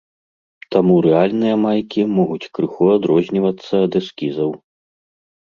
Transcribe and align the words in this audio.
Таму 0.75 0.95
рэальныя 1.07 1.55
майкі 1.65 2.01
могуць 2.17 2.49
крыху 2.57 2.89
адрознівацца 2.97 3.73
ад 3.91 4.01
эскізаў. 4.03 4.51